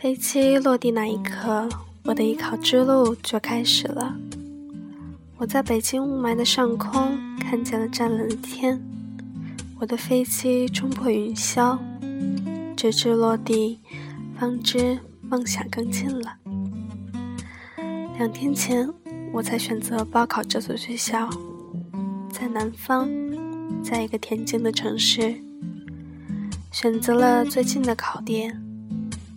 [0.00, 1.68] 飞机落地那一刻，
[2.04, 4.16] 我的艺考之路就开始了。
[5.36, 8.82] 我在北京雾霾的上空看见了湛蓝的天，
[9.78, 11.78] 我的飞机冲破云霄，
[12.74, 13.78] 直至落地，
[14.38, 16.34] 方知梦想更近了。
[18.16, 18.90] 两天前，
[19.34, 21.28] 我才选择报考这所学校，
[22.32, 23.06] 在南方，
[23.84, 25.34] 在一个恬静的城市，
[26.72, 28.69] 选择了最近的考点。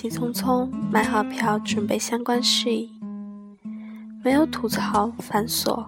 [0.00, 2.88] 急匆匆买好票，准备相关事宜，
[4.22, 5.84] 没有吐槽繁琐。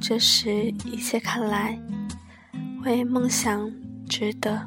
[0.00, 1.76] 这时一切看来，
[2.84, 3.68] 为梦想
[4.08, 4.64] 值得。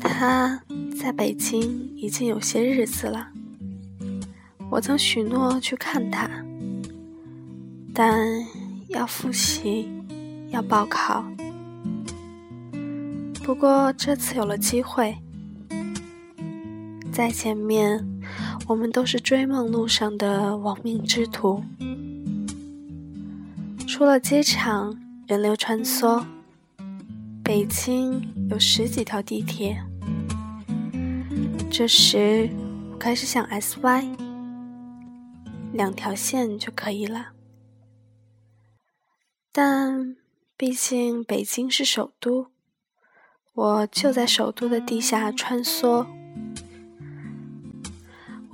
[0.00, 0.62] 他
[0.98, 3.28] 在北京已经有些日子了，
[4.70, 6.26] 我曾许诺去看他，
[7.92, 8.26] 但
[8.88, 9.90] 要复习，
[10.48, 11.22] 要报考。
[13.42, 15.14] 不过这次有了机会。
[17.14, 18.04] 在前面，
[18.66, 21.62] 我们都是追梦路上的亡命之徒。
[23.86, 26.24] 出了机场，人流穿梭。
[27.44, 28.20] 北京
[28.50, 29.80] 有十几条地铁。
[31.70, 32.50] 这时，
[32.90, 34.16] 我开始想 S Y，
[35.72, 37.28] 两条线就可以了。
[39.52, 40.16] 但
[40.56, 42.48] 毕竟北京是首都，
[43.52, 46.04] 我就在首都的地下穿梭。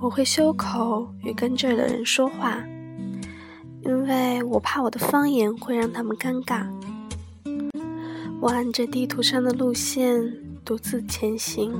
[0.01, 2.57] 我会修口与跟这儿的人说话，
[3.85, 6.65] 因为我怕我的方言会让他们尴尬。
[8.39, 10.33] 我按着地图上的路线
[10.65, 11.71] 独自前行。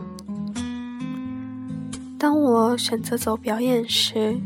[2.20, 4.38] 当我选择走表演时，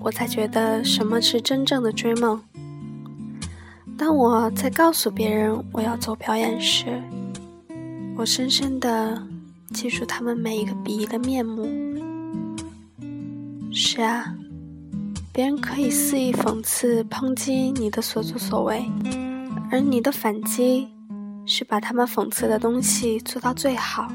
[0.00, 2.42] 我才觉得什么是真正的追梦。
[3.96, 7.00] 当我在告诉别人我要走表演时，
[8.16, 9.22] 我深深的
[9.72, 11.91] 记住他们每一个鄙夷的面目。
[13.94, 14.34] 是啊，
[15.34, 18.90] 别人可以肆意讽刺、抨击你的所作所为，
[19.70, 20.88] 而你的反击
[21.44, 24.10] 是把他们讽刺的东西做到最好，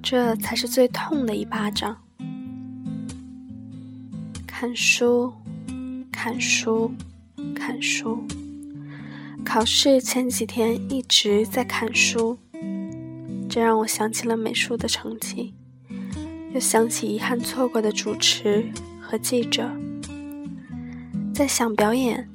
[0.00, 1.96] 这才是最痛的一巴掌。
[4.46, 5.32] 看书，
[6.12, 6.94] 看书，
[7.56, 8.22] 看书。
[9.44, 12.38] 考试前几天一直在看书，
[13.48, 15.52] 这让我想起了美术的成绩。
[16.54, 18.66] 又想起遗憾错过的主持
[19.00, 19.70] 和记者，
[21.34, 22.28] 在想表演，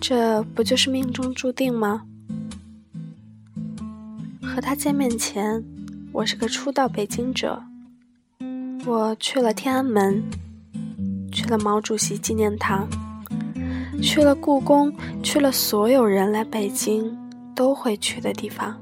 [0.00, 2.02] 这不就是命中注定吗？
[4.42, 5.64] 和他见面前，
[6.12, 7.62] 我是个初到北京者，
[8.84, 10.22] 我去了天安门，
[11.30, 12.88] 去了毛主席纪念堂，
[14.02, 14.92] 去了故宫，
[15.22, 17.16] 去了所有人来北京
[17.54, 18.78] 都会去的地方。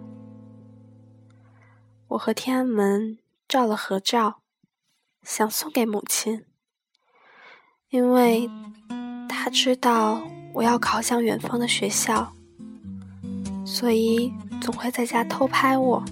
[2.09, 3.19] 我和天安门。
[3.51, 4.43] 照了合照，
[5.25, 6.45] 想送给母亲，
[7.89, 8.49] 因为
[9.29, 10.23] 他知道
[10.55, 12.33] 我要考向远方的学校，
[13.67, 16.05] 所以总会在家偷拍我，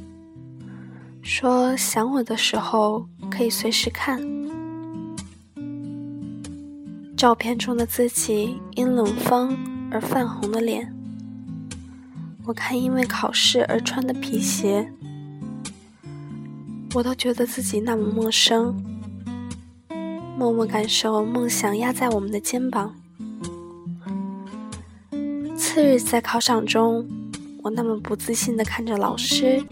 [1.23, 4.21] 说想我的时候可以随时看。
[7.17, 9.57] 照片中的自己因冷风
[9.93, 10.93] 而泛红的脸，
[12.47, 14.93] 我看因为考试而穿的皮鞋。
[16.95, 18.75] 我都觉得自己那么陌生，
[20.39, 22.95] 默默感受梦想压在我们的肩膀。
[25.57, 27.07] 次日在考场中，
[27.63, 29.63] 我那么不自信地看着老师，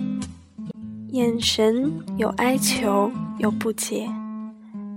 [1.08, 4.08] 眼神有哀求，有不解。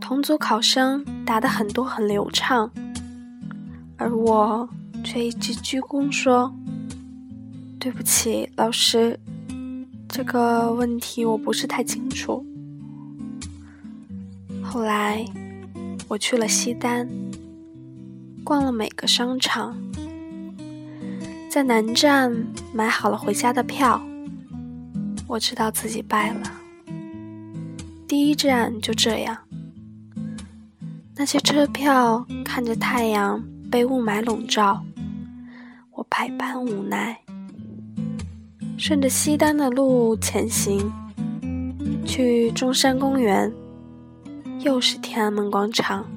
[0.01, 2.69] 同组考生答得很多很流畅，
[3.95, 4.67] 而我
[5.03, 6.53] 却一直鞠躬说
[7.79, 9.17] ：“对不起，老师。”
[10.09, 12.45] 这个问题我不是太清楚。
[14.61, 15.25] 后来
[16.07, 17.07] 我去了西单，
[18.43, 19.77] 逛了每个商场，
[21.49, 24.01] 在南站买好了回家的票。
[25.27, 26.51] 我知道自己败了。
[28.07, 29.37] 第一站就这样，
[31.15, 34.83] 那些车票看着太阳被雾霾笼罩，
[35.91, 37.21] 我百般无奈。
[38.79, 40.89] 顺着西单的路前行，
[42.05, 43.53] 去中山公园，
[44.61, 46.09] 又是天安门广场。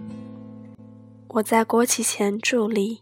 [1.30, 3.00] 我在国旗前伫立，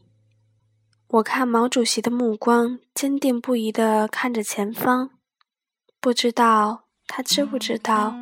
[1.09, 5.11] 我看毛主席的目光坚定不移地看着前方，
[6.01, 8.15] 不知道他知不知道，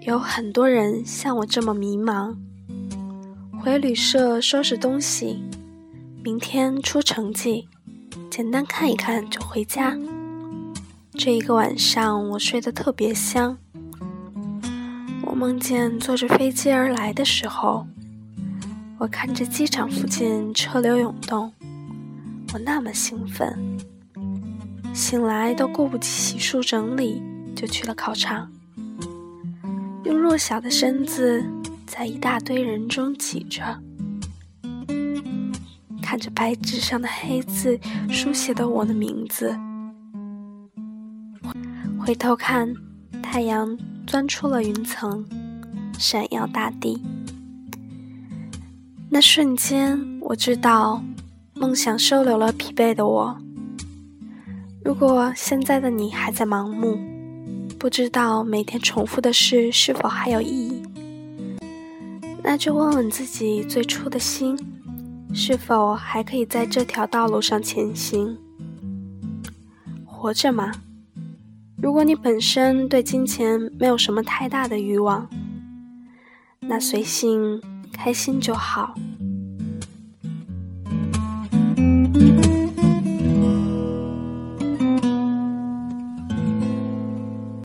[0.00, 2.34] 有很多人像我这么迷茫。
[3.62, 5.42] 回旅社收拾东西，
[6.24, 7.68] 明天出成绩。
[8.30, 9.96] 简单看一看就回家。
[11.12, 13.58] 这一个晚上我睡得特别香，
[15.22, 17.86] 我梦见坐着飞机而来的时候，
[18.98, 21.52] 我看着机场附近车流涌动，
[22.54, 23.58] 我那么兴奋，
[24.94, 27.22] 醒来都顾不及洗漱整理，
[27.54, 28.50] 就去了考场，
[30.04, 31.44] 用弱小的身子
[31.86, 33.78] 在一大堆人中挤着，
[36.10, 37.78] 看着白纸上的黑字
[38.08, 39.56] 书写的我的名字，
[42.00, 42.74] 回头看，
[43.22, 43.78] 太阳。
[44.08, 45.24] 钻出了云层，
[45.96, 47.00] 闪耀大地。
[49.08, 51.00] 那瞬间，我知道
[51.54, 53.38] 梦想收留了疲惫的我。
[54.84, 56.98] 如果现在的你还在盲目，
[57.78, 60.82] 不知道每天重复的事是否还有意义，
[62.42, 64.58] 那就问问自己最初的心，
[65.32, 68.36] 是否还可以在这条道路上前行？
[70.04, 70.72] 活着吗？
[71.76, 75.28] 如果你本身对金钱没有什么太大的欲望，
[76.60, 77.62] 那随性
[77.92, 78.94] 开心就好。